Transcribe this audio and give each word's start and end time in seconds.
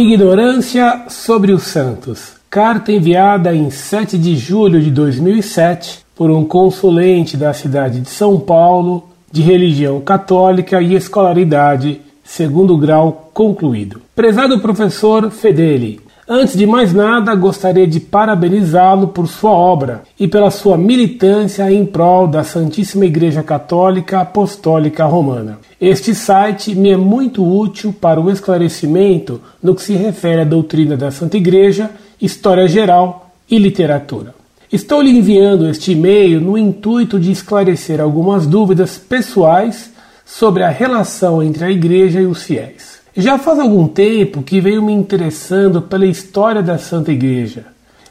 Ignorância 0.00 1.06
sobre 1.08 1.50
os 1.50 1.64
santos. 1.64 2.34
Carta 2.48 2.92
enviada 2.92 3.52
em 3.52 3.68
7 3.68 4.16
de 4.16 4.36
julho 4.36 4.80
de 4.80 4.92
2007 4.92 6.04
por 6.14 6.30
um 6.30 6.44
consulente 6.44 7.36
da 7.36 7.52
cidade 7.52 7.98
de 8.02 8.08
São 8.08 8.38
Paulo 8.38 9.08
de 9.32 9.42
religião 9.42 10.00
católica 10.00 10.80
e 10.80 10.94
escolaridade, 10.94 12.00
segundo 12.22 12.78
grau 12.78 13.28
concluído. 13.34 14.00
Prezado 14.14 14.60
professor 14.60 15.32
Fedeli, 15.32 16.00
antes 16.28 16.54
de 16.54 16.66
mais 16.66 16.92
nada 16.92 17.34
gostaria 17.34 17.86
de 17.86 17.98
parabenizá-lo 17.98 19.08
por 19.08 19.26
sua 19.26 19.52
obra 19.52 20.02
e 20.20 20.28
pela 20.28 20.50
sua 20.50 20.76
militância 20.76 21.72
em 21.72 21.86
prol 21.86 22.26
da 22.28 22.44
Santíssima 22.44 23.06
Igreja 23.06 23.42
Católica 23.42 24.20
Apostólica 24.20 25.06
Romana. 25.06 25.58
Este 25.80 26.14
site 26.14 26.74
me 26.74 26.90
é 26.90 26.96
muito 26.96 27.42
útil 27.42 27.94
para 27.98 28.20
o 28.20 28.30
esclarecimento 28.30 29.40
no 29.62 29.74
que 29.74 29.82
se 29.82 29.94
refere 29.94 30.42
à 30.42 30.44
doutrina 30.44 30.96
da 30.96 31.10
Santa 31.10 31.38
Igreja, 31.38 31.90
história 32.20 32.68
geral 32.68 33.30
e 33.50 33.58
literatura. 33.58 34.34
Estou 34.70 35.00
lhe 35.00 35.10
enviando 35.10 35.66
este 35.66 35.92
e-mail 35.92 36.42
no 36.42 36.58
intuito 36.58 37.18
de 37.18 37.32
esclarecer 37.32 38.02
algumas 38.02 38.46
dúvidas 38.46 38.98
pessoais 38.98 39.90
sobre 40.26 40.62
a 40.62 40.68
relação 40.68 41.42
entre 41.42 41.64
a 41.64 41.70
Igreja 41.70 42.20
e 42.20 42.26
os 42.26 42.42
fiéis. 42.42 42.87
Já 43.16 43.38
faz 43.38 43.58
algum 43.58 43.88
tempo 43.88 44.42
que 44.42 44.60
venho 44.60 44.82
me 44.82 44.92
interessando 44.92 45.82
pela 45.82 46.06
história 46.06 46.62
da 46.62 46.78
Santa 46.78 47.10
Igreja. 47.10 47.66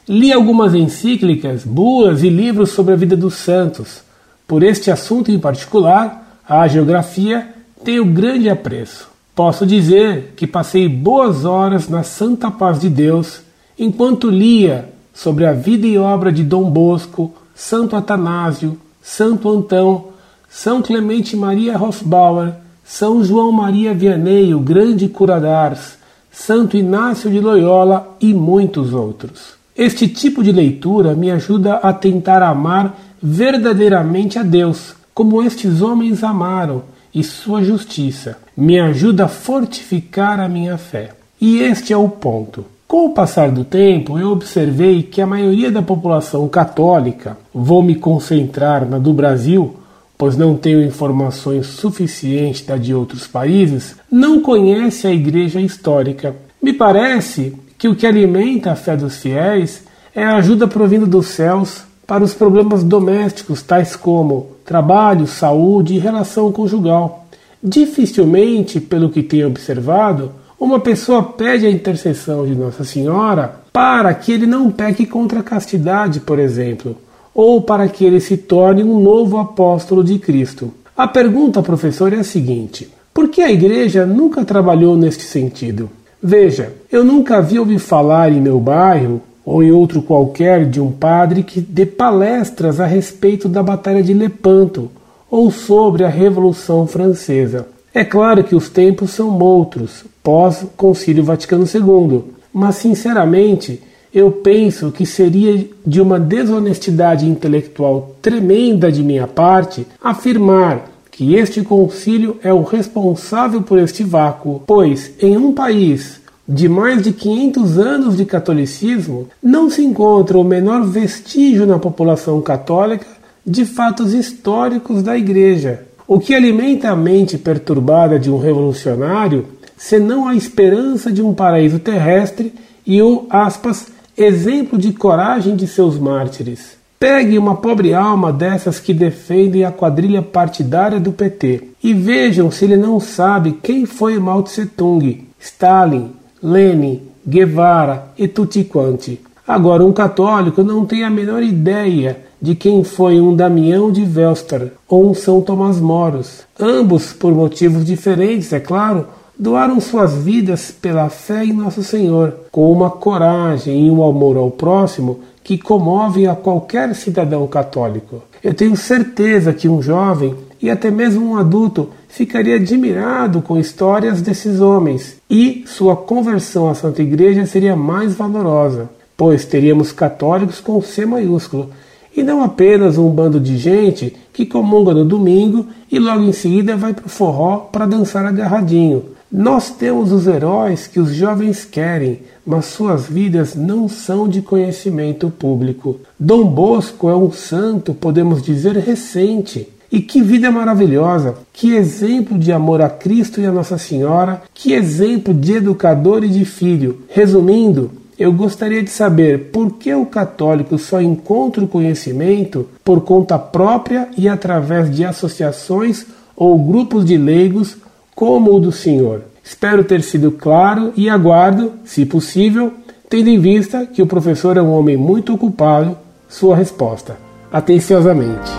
Li 0.08 0.32
algumas 0.32 0.74
encíclicas, 0.74 1.64
bulas 1.64 2.22
e 2.22 2.28
livros 2.28 2.70
sobre 2.70 2.94
a 2.94 2.96
vida 2.96 3.16
dos 3.16 3.34
santos. 3.34 4.02
Por 4.46 4.62
este 4.62 4.90
assunto 4.90 5.30
em 5.30 5.38
particular, 5.38 6.40
a 6.48 6.66
geografia, 6.66 7.54
tenho 7.84 8.04
grande 8.04 8.48
apreço. 8.48 9.08
Posso 9.34 9.64
dizer 9.64 10.32
que 10.36 10.46
passei 10.46 10.88
boas 10.88 11.44
horas 11.44 11.88
na 11.88 12.02
santa 12.02 12.50
paz 12.50 12.80
de 12.80 12.88
Deus 12.88 13.42
enquanto 13.78 14.30
lia 14.30 14.88
sobre 15.14 15.46
a 15.46 15.52
vida 15.52 15.86
e 15.86 15.98
obra 15.98 16.32
de 16.32 16.42
Dom 16.42 16.70
Bosco, 16.70 17.32
Santo 17.54 17.94
Atanásio, 17.94 18.78
Santo 19.02 19.48
Antão, 19.48 20.08
São 20.48 20.82
Clemente 20.82 21.36
Maria 21.36 21.76
Rosbauer, 21.76 22.54
São 22.90 23.22
João 23.22 23.52
Maria 23.52 23.92
Vianney, 23.92 24.54
o 24.54 24.60
grande 24.60 25.08
curadars, 25.08 25.98
Santo 26.32 26.74
Inácio 26.74 27.30
de 27.30 27.38
Loyola 27.38 28.16
e 28.18 28.32
muitos 28.32 28.94
outros. 28.94 29.58
Este 29.76 30.08
tipo 30.08 30.42
de 30.42 30.50
leitura 30.50 31.14
me 31.14 31.30
ajuda 31.30 31.74
a 31.74 31.92
tentar 31.92 32.42
amar 32.42 32.98
verdadeiramente 33.22 34.38
a 34.38 34.42
Deus, 34.42 34.94
como 35.12 35.42
estes 35.42 35.82
homens 35.82 36.24
amaram, 36.24 36.82
e 37.14 37.22
sua 37.22 37.62
justiça. 37.62 38.38
Me 38.56 38.80
ajuda 38.80 39.26
a 39.26 39.28
fortificar 39.28 40.40
a 40.40 40.48
minha 40.48 40.78
fé. 40.78 41.10
E 41.38 41.58
este 41.58 41.92
é 41.92 41.96
o 41.96 42.08
ponto. 42.08 42.64
Com 42.86 43.04
o 43.04 43.12
passar 43.12 43.50
do 43.50 43.64
tempo, 43.64 44.18
eu 44.18 44.30
observei 44.30 45.02
que 45.02 45.20
a 45.20 45.26
maioria 45.26 45.70
da 45.70 45.82
população 45.82 46.48
católica, 46.48 47.36
vou 47.52 47.82
me 47.82 47.96
concentrar 47.96 48.88
na 48.88 48.98
do 48.98 49.12
Brasil, 49.12 49.76
pois 50.18 50.36
não 50.36 50.56
tenho 50.56 50.82
informações 50.82 51.66
suficientes 51.66 52.66
da 52.66 52.76
de 52.76 52.92
outros 52.92 53.28
países, 53.28 53.94
não 54.10 54.42
conhece 54.42 55.06
a 55.06 55.12
igreja 55.12 55.60
histórica. 55.60 56.34
Me 56.60 56.72
parece 56.72 57.54
que 57.78 57.86
o 57.86 57.94
que 57.94 58.04
alimenta 58.04 58.72
a 58.72 58.76
fé 58.76 58.96
dos 58.96 59.18
fiéis 59.18 59.84
é 60.12 60.24
a 60.24 60.36
ajuda 60.36 60.66
provinda 60.66 61.06
dos 61.06 61.28
céus 61.28 61.84
para 62.04 62.24
os 62.24 62.34
problemas 62.34 62.82
domésticos, 62.82 63.62
tais 63.62 63.94
como 63.94 64.56
trabalho, 64.64 65.26
saúde 65.26 65.94
e 65.94 65.98
relação 65.98 66.50
conjugal. 66.50 67.26
Dificilmente, 67.62 68.80
pelo 68.80 69.10
que 69.10 69.22
tenho 69.22 69.46
observado, 69.46 70.32
uma 70.58 70.80
pessoa 70.80 71.22
pede 71.22 71.66
a 71.66 71.70
intercessão 71.70 72.44
de 72.44 72.54
Nossa 72.54 72.82
Senhora 72.82 73.60
para 73.72 74.12
que 74.14 74.32
ele 74.32 74.46
não 74.46 74.70
peque 74.70 75.06
contra 75.06 75.40
a 75.40 75.44
castidade, 75.44 76.18
por 76.18 76.40
exemplo, 76.40 76.96
ou 77.38 77.62
para 77.62 77.86
que 77.86 78.04
ele 78.04 78.18
se 78.18 78.36
torne 78.36 78.82
um 78.82 78.98
novo 78.98 79.38
apóstolo 79.38 80.02
de 80.02 80.18
Cristo. 80.18 80.72
A 80.96 81.06
pergunta, 81.06 81.62
professor, 81.62 82.12
é 82.12 82.16
a 82.16 82.24
seguinte: 82.24 82.90
por 83.14 83.28
que 83.28 83.40
a 83.40 83.52
igreja 83.52 84.04
nunca 84.04 84.44
trabalhou 84.44 84.96
neste 84.96 85.22
sentido? 85.22 85.88
Veja, 86.20 86.72
eu 86.90 87.04
nunca 87.04 87.40
vi 87.40 87.56
ouvir 87.56 87.78
falar 87.78 88.32
em 88.32 88.40
meu 88.40 88.58
bairro 88.58 89.22
ou 89.44 89.62
em 89.62 89.70
outro 89.70 90.02
qualquer 90.02 90.68
de 90.68 90.80
um 90.80 90.90
padre 90.90 91.44
que 91.44 91.60
dê 91.60 91.86
palestras 91.86 92.80
a 92.80 92.86
respeito 92.86 93.48
da 93.48 93.62
Batalha 93.62 94.02
de 94.02 94.12
Lepanto 94.12 94.90
ou 95.30 95.48
sobre 95.52 96.02
a 96.02 96.08
Revolução 96.08 96.88
Francesa. 96.88 97.68
É 97.94 98.04
claro 98.04 98.42
que 98.42 98.56
os 98.56 98.68
tempos 98.68 99.12
são 99.12 99.38
outros, 99.38 100.04
pós-Concílio 100.24 101.22
Vaticano 101.22 101.66
II, 101.72 102.24
mas 102.52 102.74
sinceramente 102.74 103.80
eu 104.12 104.30
penso 104.30 104.90
que 104.90 105.04
seria 105.04 105.66
de 105.84 106.00
uma 106.00 106.18
desonestidade 106.18 107.28
intelectual 107.28 108.16
tremenda 108.22 108.90
de 108.90 109.02
minha 109.02 109.26
parte 109.26 109.86
afirmar 110.02 110.90
que 111.10 111.34
este 111.34 111.62
concílio 111.62 112.36
é 112.42 112.52
o 112.52 112.62
responsável 112.62 113.62
por 113.62 113.78
este 113.78 114.04
vácuo, 114.04 114.62
pois 114.66 115.12
em 115.20 115.36
um 115.36 115.52
país 115.52 116.20
de 116.48 116.68
mais 116.68 117.02
de 117.02 117.12
500 117.12 117.78
anos 117.78 118.16
de 118.16 118.24
catolicismo 118.24 119.28
não 119.42 119.68
se 119.68 119.82
encontra 119.82 120.38
o 120.38 120.44
menor 120.44 120.86
vestígio 120.86 121.66
na 121.66 121.78
população 121.78 122.40
católica 122.40 123.06
de 123.44 123.64
fatos 123.64 124.14
históricos 124.14 125.02
da 125.02 125.16
Igreja. 125.18 125.82
O 126.06 126.18
que 126.18 126.34
alimenta 126.34 126.88
a 126.88 126.96
mente 126.96 127.36
perturbada 127.36 128.18
de 128.18 128.30
um 128.30 128.38
revolucionário, 128.38 129.44
senão 129.76 130.26
a 130.26 130.34
esperança 130.34 131.12
de 131.12 131.20
um 131.20 131.34
paraíso 131.34 131.78
terrestre 131.78 132.54
e 132.86 133.02
o, 133.02 133.26
aspas, 133.28 133.88
exemplo 134.18 134.76
de 134.76 134.92
coragem 134.92 135.54
de 135.54 135.68
seus 135.68 135.96
mártires. 135.96 136.76
Pegue 136.98 137.38
uma 137.38 137.54
pobre 137.54 137.94
alma 137.94 138.32
dessas 138.32 138.80
que 138.80 138.92
defendem 138.92 139.64
a 139.64 139.70
quadrilha 139.70 140.20
partidária 140.20 140.98
do 140.98 141.12
PT 141.12 141.68
e 141.82 141.94
vejam 141.94 142.50
se 142.50 142.64
ele 142.64 142.76
não 142.76 142.98
sabe 142.98 143.58
quem 143.62 143.86
foi 143.86 144.18
Mao 144.18 144.42
Tse 144.42 144.66
Tung, 144.66 145.24
Stalin, 145.38 146.10
Lenin, 146.42 147.02
Guevara 147.24 148.08
e 148.18 148.26
tutti 148.26 148.64
quanti. 148.64 149.20
Agora, 149.46 149.84
um 149.84 149.92
católico 149.92 150.64
não 150.64 150.84
tem 150.84 151.04
a 151.04 151.10
menor 151.10 151.42
ideia 151.42 152.18
de 152.42 152.56
quem 152.56 152.82
foi 152.82 153.20
um 153.20 153.34
Damião 153.34 153.92
de 153.92 154.04
Velster 154.04 154.72
ou 154.88 155.08
um 155.08 155.14
São 155.14 155.40
Tomás 155.40 155.80
Moros. 155.80 156.40
Ambos, 156.58 157.12
por 157.12 157.32
motivos 157.32 157.84
diferentes, 157.84 158.52
é 158.52 158.58
claro, 158.58 159.06
doaram 159.38 159.80
suas 159.80 160.14
vidas 160.14 160.70
pela 160.70 161.08
fé 161.08 161.44
em 161.44 161.52
Nosso 161.52 161.82
Senhor, 161.84 162.34
com 162.50 162.72
uma 162.72 162.90
coragem 162.90 163.86
e 163.86 163.90
um 163.90 164.02
amor 164.02 164.36
ao 164.36 164.50
próximo 164.50 165.20
que 165.44 165.56
comovem 165.56 166.26
a 166.26 166.34
qualquer 166.34 166.94
cidadão 166.94 167.46
católico. 167.46 168.22
Eu 168.42 168.52
tenho 168.52 168.76
certeza 168.76 169.52
que 169.52 169.68
um 169.68 169.80
jovem 169.80 170.34
e 170.60 170.68
até 170.68 170.90
mesmo 170.90 171.24
um 171.24 171.36
adulto 171.36 171.90
ficaria 172.08 172.56
admirado 172.56 173.40
com 173.40 173.58
histórias 173.58 174.20
desses 174.20 174.60
homens 174.60 175.16
e 175.30 175.64
sua 175.66 175.96
conversão 175.96 176.68
à 176.68 176.74
Santa 176.74 177.00
Igreja 177.00 177.46
seria 177.46 177.76
mais 177.76 178.14
valorosa, 178.14 178.90
pois 179.16 179.44
teríamos 179.44 179.92
católicos 179.92 180.60
com 180.60 180.82
C 180.82 181.06
maiúsculo 181.06 181.70
e 182.16 182.22
não 182.22 182.42
apenas 182.42 182.98
um 182.98 183.08
bando 183.08 183.38
de 183.38 183.56
gente 183.56 184.16
que 184.32 184.44
comunga 184.44 184.92
no 184.92 185.04
domingo 185.04 185.66
e 185.90 185.98
logo 185.98 186.24
em 186.24 186.32
seguida 186.32 186.76
vai 186.76 186.92
para 186.92 187.06
o 187.06 187.08
forró 187.08 187.58
para 187.70 187.86
dançar 187.86 188.26
agarradinho. 188.26 189.17
Nós 189.30 189.70
temos 189.70 190.10
os 190.10 190.26
heróis 190.26 190.86
que 190.86 190.98
os 190.98 191.14
jovens 191.14 191.62
querem, 191.62 192.20
mas 192.46 192.64
suas 192.64 193.06
vidas 193.06 193.54
não 193.54 193.86
são 193.86 194.26
de 194.26 194.40
conhecimento 194.40 195.28
público. 195.28 196.00
Dom 196.18 196.46
Bosco 196.46 197.10
é 197.10 197.14
um 197.14 197.30
santo, 197.30 197.92
podemos 197.92 198.42
dizer, 198.42 198.76
recente. 198.78 199.68
E 199.92 200.00
que 200.00 200.22
vida 200.22 200.50
maravilhosa! 200.50 201.34
Que 201.52 201.74
exemplo 201.74 202.38
de 202.38 202.50
amor 202.52 202.80
a 202.80 202.88
Cristo 202.88 203.38
e 203.38 203.44
a 203.44 203.52
Nossa 203.52 203.76
Senhora! 203.76 204.42
Que 204.54 204.72
exemplo 204.72 205.34
de 205.34 205.54
educador 205.54 206.24
e 206.24 206.28
de 206.28 206.46
filho! 206.46 207.00
Resumindo, 207.08 207.90
eu 208.18 208.32
gostaria 208.32 208.82
de 208.82 208.90
saber 208.90 209.50
por 209.50 209.72
que 209.74 209.94
o 209.94 210.06
católico 210.06 210.78
só 210.78 211.02
encontra 211.02 211.62
o 211.62 211.68
conhecimento 211.68 212.66
por 212.82 213.02
conta 213.02 213.38
própria 213.38 214.08
e 214.16 214.26
através 214.26 214.94
de 214.94 215.04
associações 215.04 216.06
ou 216.34 216.58
grupos 216.58 217.04
de 217.04 217.16
leigos 217.18 217.76
como 218.18 218.52
o 218.52 218.58
do 218.58 218.72
senhor. 218.72 219.22
Espero 219.44 219.84
ter 219.84 220.02
sido 220.02 220.32
claro 220.32 220.92
e 220.96 221.08
aguardo, 221.08 221.74
se 221.84 222.04
possível, 222.04 222.74
tendo 223.08 223.28
em 223.28 223.38
vista 223.38 223.86
que 223.86 224.02
o 224.02 224.08
professor 224.08 224.56
é 224.56 224.60
um 224.60 224.72
homem 224.72 224.96
muito 224.96 225.32
ocupado, 225.32 225.96
sua 226.28 226.56
resposta. 226.56 227.16
Atenciosamente. 227.52 228.50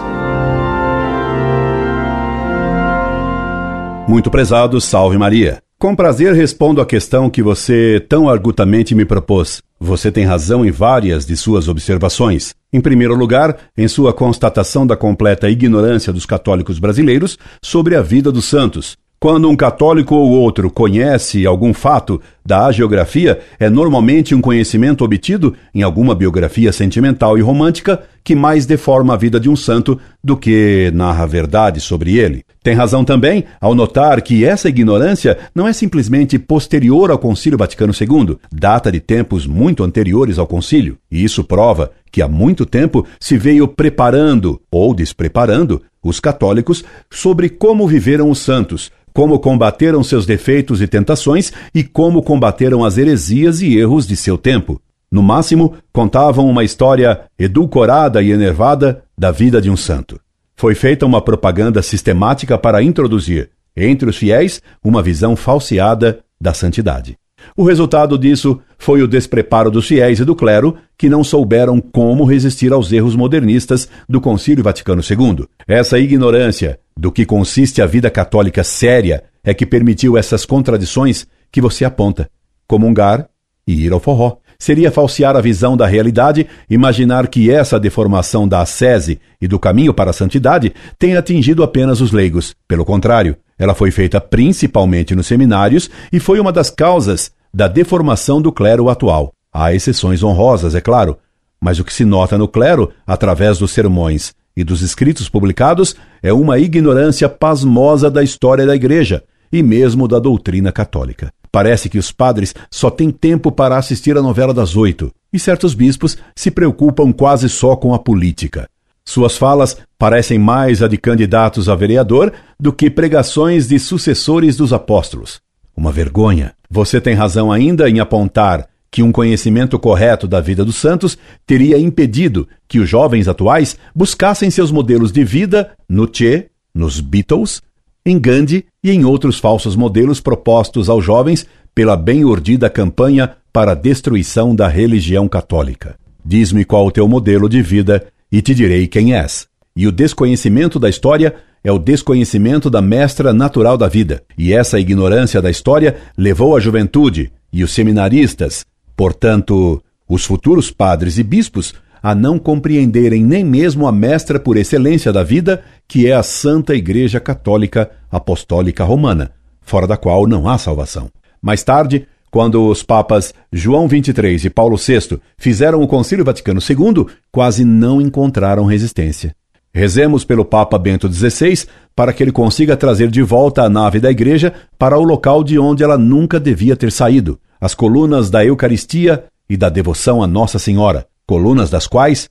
Muito 4.07 4.31
prezado, 4.31 4.79
salve 4.79 5.17
Maria. 5.17 5.61
Com 5.77 5.93
prazer 5.93 6.33
respondo 6.33 6.79
à 6.79 6.85
questão 6.85 7.29
que 7.29 7.43
você 7.43 8.01
tão 8.07 8.29
argutamente 8.29 8.95
me 8.95 9.03
propôs. 9.03 9.61
Você 9.77 10.09
tem 10.09 10.23
razão 10.23 10.65
em 10.65 10.71
várias 10.71 11.25
de 11.25 11.35
suas 11.35 11.67
observações. 11.67 12.55
Em 12.71 12.79
primeiro 12.79 13.13
lugar, 13.13 13.57
em 13.77 13.89
sua 13.89 14.13
constatação 14.13 14.87
da 14.87 14.95
completa 14.95 15.49
ignorância 15.49 16.13
dos 16.13 16.25
católicos 16.25 16.79
brasileiros 16.79 17.37
sobre 17.61 17.97
a 17.97 18.01
vida 18.01 18.31
dos 18.31 18.45
santos. 18.45 18.97
Quando 19.21 19.49
um 19.49 19.55
católico 19.55 20.15
ou 20.15 20.29
outro 20.29 20.71
conhece 20.71 21.45
algum 21.45 21.73
fato 21.73 22.21
da 22.45 22.67
hagiografia, 22.67 23.41
é 23.59 23.69
normalmente 23.69 24.33
um 24.33 24.39
conhecimento 24.39 25.03
obtido 25.03 25.53
em 25.75 25.83
alguma 25.83 26.15
biografia 26.15 26.71
sentimental 26.71 27.37
e 27.37 27.41
romântica 27.41 28.01
que 28.23 28.33
mais 28.33 28.65
deforma 28.65 29.13
a 29.13 29.17
vida 29.17 29.37
de 29.37 29.49
um 29.49 29.57
santo 29.57 29.99
do 30.23 30.37
que 30.37 30.89
narra 30.93 31.23
a 31.23 31.27
verdade 31.27 31.81
sobre 31.81 32.17
ele. 32.17 32.45
Tem 32.63 32.73
razão 32.73 33.03
também 33.03 33.43
ao 33.59 33.75
notar 33.75 34.21
que 34.21 34.45
essa 34.45 34.69
ignorância 34.69 35.37
não 35.53 35.67
é 35.67 35.73
simplesmente 35.73 36.39
posterior 36.39 37.11
ao 37.11 37.17
Concílio 37.17 37.57
Vaticano 37.57 37.91
II, 37.91 38.37
data 38.49 38.89
de 38.89 39.01
tempos 39.01 39.45
muito 39.45 39.83
anteriores 39.83 40.39
ao 40.39 40.47
concílio. 40.47 40.97
E 41.11 41.23
isso 41.23 41.43
prova 41.43 41.91
que 42.11 42.21
há 42.21 42.27
muito 42.27 42.65
tempo 42.65 43.05
se 43.19 43.37
veio 43.37 43.67
preparando 43.67 44.61
ou 44.71 44.93
despreparando 44.93 45.81
os 46.03 46.19
católicos 46.19 46.83
sobre 47.09 47.49
como 47.49 47.87
viveram 47.87 48.29
os 48.29 48.39
santos, 48.39 48.91
como 49.19 49.37
combateram 49.37 50.01
seus 50.01 50.25
defeitos 50.25 50.81
e 50.81 50.87
tentações 50.87 51.51
e 51.75 51.83
como 51.83 52.23
combateram 52.23 52.85
as 52.85 52.97
heresias 52.97 53.61
e 53.61 53.77
erros 53.77 54.07
de 54.07 54.15
seu 54.15 54.37
tempo. 54.37 54.81
No 55.11 55.21
máximo, 55.21 55.73
contavam 55.91 56.49
uma 56.49 56.63
história 56.63 57.23
edulcorada 57.37 58.23
e 58.23 58.31
enervada 58.31 59.03
da 59.17 59.29
vida 59.29 59.61
de 59.61 59.69
um 59.69 59.75
santo. 59.75 60.17
Foi 60.55 60.73
feita 60.73 61.05
uma 61.05 61.21
propaganda 61.21 61.81
sistemática 61.81 62.57
para 62.57 62.81
introduzir, 62.81 63.49
entre 63.75 64.09
os 64.09 64.15
fiéis, 64.15 64.61
uma 64.81 65.03
visão 65.03 65.35
falseada 65.35 66.19
da 66.39 66.53
santidade. 66.53 67.17
O 67.57 67.65
resultado 67.65 68.17
disso 68.17 68.61
foi 68.77 69.01
o 69.01 69.07
despreparo 69.07 69.69
dos 69.69 69.85
fiéis 69.85 70.19
e 70.19 70.25
do 70.25 70.35
clero, 70.35 70.77
que 70.97 71.09
não 71.09 71.25
souberam 71.25 71.81
como 71.81 72.23
resistir 72.23 72.71
aos 72.71 72.89
erros 72.91 73.17
modernistas 73.17 73.89
do 74.07 74.21
Concílio 74.21 74.63
Vaticano 74.63 75.01
II. 75.01 75.45
Essa 75.67 75.99
ignorância 75.99 76.79
do 76.99 77.13
que 77.13 77.25
consiste 77.25 77.81
a 77.81 77.85
vida 77.85 78.09
católica 78.11 78.61
séria 78.61 79.23
é 79.41 79.53
que 79.53 79.65
permitiu 79.65 80.17
essas 80.17 80.45
contradições 80.45 81.25
que 81.49 81.61
você 81.61 81.85
aponta: 81.85 82.29
comungar 82.67 83.29
e 83.65 83.85
ir 83.85 83.93
ao 83.93 84.01
forró. 84.01 84.37
Seria 84.61 84.91
falsear 84.91 85.37
a 85.37 85.41
visão 85.41 85.77
da 85.77 85.87
realidade 85.87 86.45
imaginar 86.69 87.29
que 87.29 87.49
essa 87.49 87.79
deformação 87.79 88.45
da 88.45 88.59
ascese 88.59 89.17
e 89.39 89.47
do 89.47 89.57
caminho 89.57 89.93
para 89.93 90.09
a 90.09 90.13
santidade 90.13 90.73
tenha 90.97 91.19
atingido 91.19 91.63
apenas 91.63 92.01
os 92.01 92.11
leigos. 92.11 92.53
Pelo 92.67 92.83
contrário, 92.83 93.37
ela 93.57 93.73
foi 93.73 93.91
feita 93.91 94.19
principalmente 94.19 95.15
nos 95.15 95.27
seminários 95.27 95.89
e 96.11 96.19
foi 96.19 96.41
uma 96.41 96.51
das 96.51 96.69
causas 96.69 97.31
da 97.53 97.69
deformação 97.69 98.41
do 98.41 98.51
clero 98.51 98.89
atual. 98.89 99.31
Há 99.53 99.73
exceções 99.73 100.21
honrosas, 100.21 100.75
é 100.75 100.81
claro, 100.81 101.17
mas 101.61 101.79
o 101.79 101.85
que 101.85 101.93
se 101.93 102.03
nota 102.03 102.37
no 102.37 102.47
clero, 102.47 102.91
através 103.07 103.57
dos 103.57 103.71
sermões 103.71 104.33
e 104.59 104.63
dos 104.65 104.81
escritos 104.81 105.29
publicados, 105.29 105.95
é 106.21 106.33
uma 106.33 106.59
ignorância 106.59 107.29
pasmosa 107.29 108.11
da 108.11 108.21
história 108.21 108.65
da 108.65 108.75
Igreja 108.75 109.23
e 109.49 109.63
mesmo 109.63 110.05
da 110.05 110.19
doutrina 110.19 110.69
católica. 110.69 111.31
Parece 111.49 111.87
que 111.87 111.97
os 111.97 112.11
padres 112.11 112.53
só 112.69 112.89
têm 112.89 113.09
tempo 113.09 113.53
para 113.53 113.77
assistir 113.77 114.17
a 114.17 114.21
novela 114.21 114.53
das 114.53 114.75
oito, 114.75 115.13
e 115.31 115.39
certos 115.39 115.73
bispos 115.73 116.17
se 116.35 116.51
preocupam 116.51 117.13
quase 117.13 117.47
só 117.47 117.73
com 117.77 117.93
a 117.93 117.99
política. 117.99 118.67
Suas 119.05 119.37
falas 119.37 119.77
parecem 119.97 120.37
mais 120.37 120.83
a 120.83 120.89
de 120.89 120.97
candidatos 120.97 121.69
a 121.69 121.73
vereador 121.73 122.33
do 122.59 122.73
que 122.73 122.89
pregações 122.89 123.65
de 123.65 123.79
sucessores 123.79 124.57
dos 124.57 124.73
apóstolos. 124.73 125.39
Uma 125.75 125.91
vergonha. 125.93 126.53
Você 126.69 126.99
tem 126.99 127.15
razão 127.15 127.49
ainda 127.49 127.89
em 127.89 128.01
apontar 128.01 128.67
que 128.91 129.03
um 129.03 129.11
conhecimento 129.11 129.77
correto 129.77 130.27
da 130.27 130.41
vida 130.41 130.65
dos 130.65 130.75
santos 130.75 131.17
teria 131.45 131.77
impedido 131.77 132.47
que 132.67 132.79
os 132.79 132.89
jovens 132.89 133.27
atuais 133.27 133.77
buscassem 133.93 134.49
seus 134.49 134.71
modelos 134.71 135.11
de 135.11 135.23
vida 135.23 135.71
no 135.87 136.09
Che, 136.11 136.47
nos 136.73 136.99
Beatles, 136.99 137.61
em 138.05 138.19
Gandhi 138.19 138.65
e 138.83 138.91
em 138.91 139.05
outros 139.05 139.39
falsos 139.39 139.75
modelos 139.75 140.19
propostos 140.19 140.89
aos 140.89 141.03
jovens 141.03 141.45
pela 141.75 141.95
bem 141.95 142.25
urdida 142.25 142.69
campanha 142.69 143.35
para 143.53 143.71
a 143.71 143.75
destruição 143.75 144.55
da 144.55 144.67
religião 144.67 145.27
católica. 145.27 145.95
Diz-me 146.25 146.65
qual 146.65 146.85
o 146.85 146.91
teu 146.91 147.07
modelo 147.07 147.47
de 147.47 147.61
vida 147.61 148.07
e 148.31 148.41
te 148.41 148.53
direi 148.53 148.87
quem 148.87 149.13
és. 149.15 149.47
E 149.75 149.87
o 149.87 149.91
desconhecimento 149.91 150.79
da 150.79 150.89
história 150.89 151.35
é 151.63 151.71
o 151.71 151.79
desconhecimento 151.79 152.69
da 152.69 152.81
mestra 152.81 153.33
natural 153.33 153.77
da 153.77 153.87
vida, 153.87 154.23
e 154.37 154.53
essa 154.53 154.79
ignorância 154.79 155.41
da 155.41 155.49
história 155.49 155.97
levou 156.17 156.55
a 156.55 156.59
juventude 156.59 157.31
e 157.51 157.63
os 157.63 157.71
seminaristas, 157.71 158.65
portanto, 158.99 159.81
os 160.09 160.25
futuros 160.25 160.71
padres 160.71 161.17
e 161.17 161.23
bispos, 161.23 161.73
a 162.03 162.13
não 162.13 162.37
compreenderem 162.37 163.23
nem 163.23 163.45
mesmo 163.45 163.87
a 163.87 163.93
mestra 163.93 164.37
por 164.37 164.57
excelência 164.57 165.13
da 165.13 165.23
vida, 165.23 165.63
que 165.87 166.05
é 166.05 166.13
a 166.13 166.21
Santa 166.21 166.75
Igreja 166.75 167.17
Católica 167.17 167.89
Apostólica 168.11 168.83
Romana, 168.83 169.31
fora 169.61 169.87
da 169.87 169.95
qual 169.95 170.27
não 170.27 170.49
há 170.49 170.57
salvação. 170.57 171.09
Mais 171.41 171.63
tarde, 171.63 172.07
quando 172.29 172.67
os 172.67 172.83
papas 172.83 173.33
João 173.53 173.87
XXIII 173.87 174.47
e 174.47 174.49
Paulo 174.49 174.75
VI 174.75 175.17
fizeram 175.37 175.81
o 175.81 175.87
Concílio 175.87 176.25
Vaticano 176.25 176.59
II, 176.59 177.05
quase 177.31 177.63
não 177.63 178.01
encontraram 178.01 178.65
resistência. 178.65 179.33
Rezemos 179.73 180.25
pelo 180.25 180.43
Papa 180.43 180.77
Bento 180.77 181.09
XVI 181.09 181.67
para 181.95 182.11
que 182.11 182.21
ele 182.21 182.33
consiga 182.33 182.75
trazer 182.75 183.09
de 183.09 183.21
volta 183.21 183.63
a 183.63 183.69
nave 183.69 184.01
da 184.01 184.11
igreja 184.11 184.53
para 184.77 184.97
o 184.97 185.03
local 185.03 185.41
de 185.41 185.57
onde 185.57 185.85
ela 185.85 185.97
nunca 185.97 186.37
devia 186.37 186.75
ter 186.75 186.91
saído, 186.91 187.39
as 187.59 187.73
colunas 187.73 188.29
da 188.29 188.43
Eucaristia 188.45 189.25
e 189.49 189.57
da 189.57 189.69
devoção 189.69 190.21
a 190.23 190.27
Nossa 190.27 190.59
Senhora, 190.59 191.07
colunas 191.25 191.69
das 191.69 191.87
quais 191.87 192.29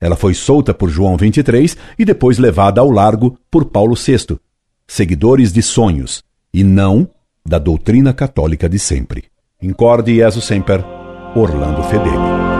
ela 0.00 0.16
foi 0.16 0.34
solta 0.34 0.74
por 0.74 0.90
João 0.90 1.16
XXIII 1.16 1.76
e 1.98 2.04
depois 2.04 2.38
levada 2.38 2.80
ao 2.80 2.90
largo 2.90 3.38
por 3.50 3.66
Paulo 3.66 3.94
VI, 3.94 4.38
seguidores 4.86 5.52
de 5.52 5.62
sonhos, 5.62 6.22
e 6.52 6.62
não 6.62 7.08
da 7.44 7.58
doutrina 7.58 8.12
católica 8.12 8.68
de 8.68 8.78
sempre. 8.78 9.24
Incorde 9.62 10.16
Jesus 10.16 10.44
Semper, 10.44 10.84
Orlando 11.34 11.82
Fedeli. 11.84 12.53